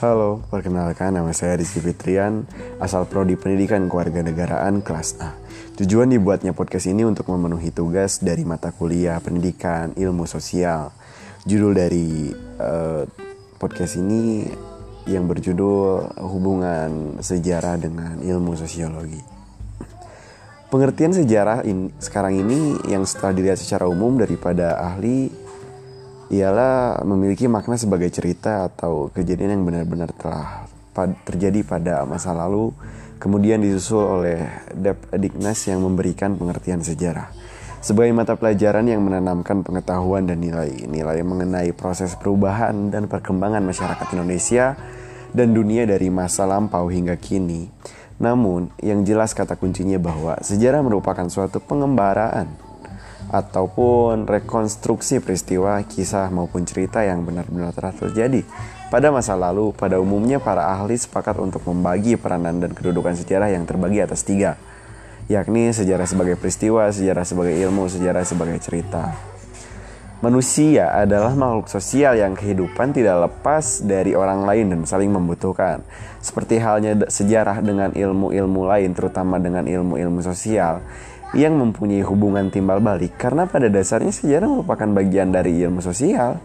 [0.00, 2.48] Halo, perkenalkan nama saya Rizky Fitrian,
[2.80, 5.36] asal Prodi Pendidikan Kewarganegaraan kelas A.
[5.76, 10.88] Tujuan dibuatnya podcast ini untuk memenuhi tugas dari mata kuliah Pendidikan Ilmu Sosial.
[11.44, 13.04] Judul dari uh,
[13.60, 14.48] podcast ini
[15.04, 19.20] yang berjudul Hubungan Sejarah dengan Ilmu Sosiologi.
[20.72, 25.28] Pengertian sejarah in, sekarang ini yang setelah dilihat secara umum daripada ahli
[26.30, 30.64] ialah memiliki makna sebagai cerita atau kejadian yang benar-benar telah
[31.26, 32.70] terjadi pada masa lalu
[33.18, 37.34] kemudian disusul oleh Dep Dignas yang memberikan pengertian sejarah
[37.80, 44.76] sebagai mata pelajaran yang menanamkan pengetahuan dan nilai-nilai mengenai proses perubahan dan perkembangan masyarakat Indonesia
[45.32, 47.72] dan dunia dari masa lampau hingga kini.
[48.20, 52.52] Namun, yang jelas kata kuncinya bahwa sejarah merupakan suatu pengembaraan
[53.30, 58.42] ataupun rekonstruksi peristiwa, kisah maupun cerita yang benar-benar telah terjadi.
[58.90, 63.62] Pada masa lalu, pada umumnya para ahli sepakat untuk membagi peranan dan kedudukan sejarah yang
[63.62, 64.58] terbagi atas tiga,
[65.30, 69.29] yakni sejarah sebagai peristiwa, sejarah sebagai ilmu, sejarah sebagai cerita.
[70.20, 75.80] Manusia adalah makhluk sosial yang kehidupan tidak lepas dari orang lain dan saling membutuhkan.
[76.20, 80.84] Seperti halnya sejarah dengan ilmu-ilmu lain, terutama dengan ilmu-ilmu sosial,
[81.32, 86.36] yang mempunyai hubungan timbal balik karena pada dasarnya sejarah merupakan bagian dari ilmu sosial.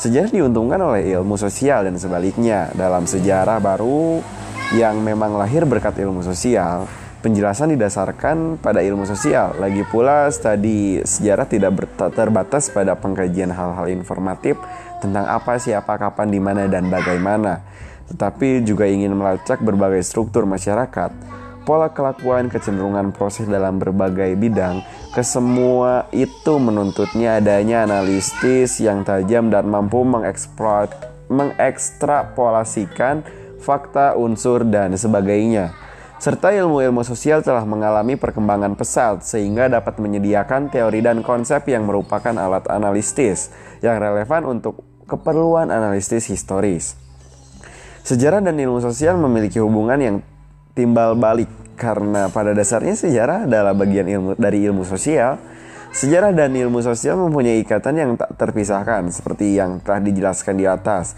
[0.00, 2.72] Sejarah diuntungkan oleh ilmu sosial dan sebaliknya.
[2.72, 4.24] Dalam sejarah baru
[4.72, 6.88] yang memang lahir berkat ilmu sosial,
[7.20, 9.56] penjelasan didasarkan pada ilmu sosial.
[9.60, 11.76] Lagi pula, studi sejarah tidak
[12.16, 14.56] terbatas pada pengkajian hal-hal informatif
[15.04, 17.64] tentang apa, siapa, kapan, di mana, dan bagaimana,
[18.12, 21.40] tetapi juga ingin melacak berbagai struktur masyarakat
[21.70, 24.82] pola kelakuan, kecenderungan proses dalam berbagai bidang,
[25.14, 30.90] kesemua itu menuntutnya adanya analistis yang tajam dan mampu mengeksplor,
[31.30, 33.22] mengekstrapolasikan
[33.60, 35.70] fakta, unsur, dan sebagainya.
[36.20, 42.36] Serta ilmu-ilmu sosial telah mengalami perkembangan pesat sehingga dapat menyediakan teori dan konsep yang merupakan
[42.36, 43.48] alat analistis
[43.80, 46.92] yang relevan untuk keperluan analistis historis.
[48.04, 50.16] Sejarah dan ilmu sosial memiliki hubungan yang
[50.76, 51.48] timbal balik
[51.80, 55.40] karena pada dasarnya sejarah adalah bagian ilmu dari ilmu sosial.
[55.96, 61.16] Sejarah dan ilmu sosial mempunyai ikatan yang tak terpisahkan seperti yang telah dijelaskan di atas.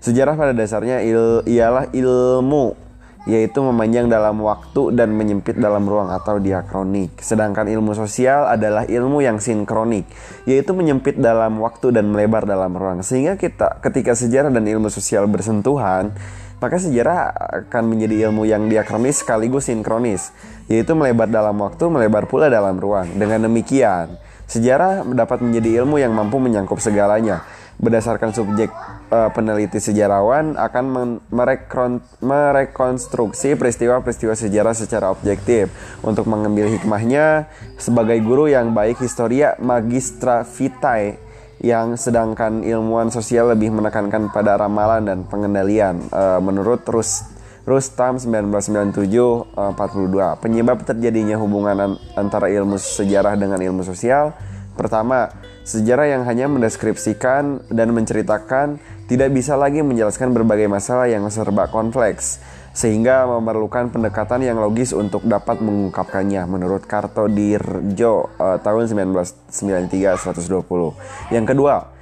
[0.00, 2.88] Sejarah pada dasarnya il, ialah ilmu
[3.28, 7.20] yaitu memanjang dalam waktu dan menyempit dalam ruang atau diakronik.
[7.20, 10.08] Sedangkan ilmu sosial adalah ilmu yang sinkronik,
[10.48, 13.04] yaitu menyempit dalam waktu dan melebar dalam ruang.
[13.04, 16.16] Sehingga kita ketika sejarah dan ilmu sosial bersentuhan,
[16.60, 17.32] maka sejarah
[17.68, 20.32] akan menjadi ilmu yang diakronis sekaligus sinkronis,
[20.68, 23.08] yaitu melebar dalam waktu, melebar pula dalam ruang.
[23.16, 24.16] Dengan demikian,
[24.50, 27.46] sejarah dapat menjadi ilmu yang mampu menyangkup segalanya.
[27.80, 28.68] Berdasarkan subjek
[29.08, 35.72] uh, peneliti sejarawan akan merekon merekonstruksi peristiwa-peristiwa sejarah secara objektif
[36.04, 37.48] untuk mengambil hikmahnya
[37.80, 41.16] sebagai guru yang baik historia magistra vitae
[41.64, 46.04] yang sedangkan ilmuwan sosial lebih menekankan pada ramalan dan pengendalian.
[46.12, 49.10] Uh, menurut Rus Rustam 1997
[49.56, 54.32] uh, 42, penyebab terjadinya hubungan antara ilmu sejarah dengan ilmu sosial
[54.80, 55.28] pertama,
[55.68, 58.80] sejarah yang hanya mendeskripsikan dan menceritakan
[59.12, 65.26] tidak bisa lagi menjelaskan berbagai masalah yang serba kompleks sehingga memerlukan pendekatan yang logis untuk
[65.26, 71.34] dapat mengungkapkannya menurut Karto Dirjo uh, tahun 1993 120.
[71.34, 71.99] Yang kedua,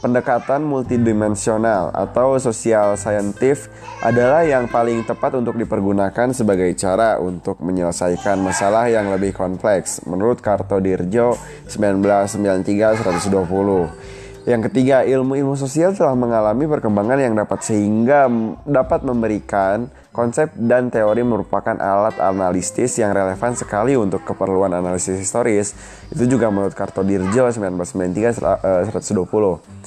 [0.00, 3.68] pendekatan multidimensional atau sosial saintif
[4.00, 10.40] adalah yang paling tepat untuk dipergunakan sebagai cara untuk menyelesaikan masalah yang lebih kompleks menurut
[10.40, 11.36] Karto Dirjo
[11.68, 14.44] 1993 120.
[14.44, 18.28] Yang ketiga, ilmu-ilmu sosial telah mengalami perkembangan yang dapat sehingga
[18.68, 25.74] dapat memberikan konsep dan teori merupakan alat analistis yang relevan sekali untuk keperluan analisis historis.
[26.14, 29.82] Itu juga menurut Kartodirjo 1993 120.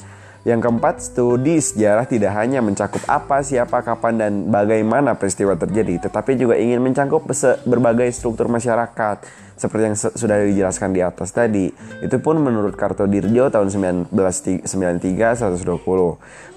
[0.46, 6.38] Yang keempat, studi sejarah tidak hanya mencakup apa, siapa, kapan, dan bagaimana peristiwa terjadi, tetapi
[6.40, 7.26] juga ingin mencakup
[7.68, 9.24] berbagai struktur masyarakat,
[9.58, 11.68] seperti yang sudah dijelaskan di atas tadi.
[12.00, 13.68] Itu pun menurut Kartodirjo tahun
[14.14, 15.66] 1993 120.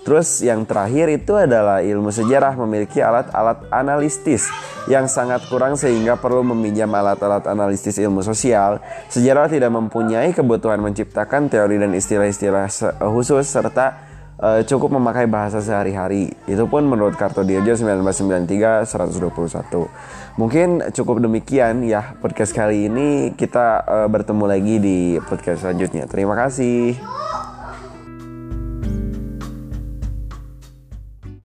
[0.02, 4.50] Terus yang terakhir itu adalah ilmu sejarah memiliki alat-alat analistis
[4.90, 8.82] yang sangat kurang sehingga perlu meminjam alat-alat analistis ilmu sosial.
[9.14, 12.66] Sejarah tidak mempunyai kebutuhan menciptakan teori dan istilah-istilah
[13.14, 14.10] khusus serta
[14.42, 16.34] uh, cukup memakai bahasa sehari-hari.
[16.50, 19.88] Itu pun menurut Kartodirjo 1993 121.
[20.36, 23.32] Mungkin cukup demikian ya podcast kali ini.
[23.38, 26.10] Kita uh, bertemu lagi di podcast selanjutnya.
[26.10, 27.41] Terima kasih.